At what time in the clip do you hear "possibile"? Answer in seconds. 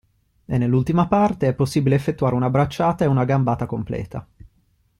1.53-1.93